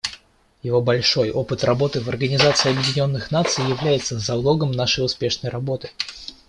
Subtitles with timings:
[0.63, 5.91] Его большой опыт работы в Организации Объединенных Наций является залогом нашей успешной работы.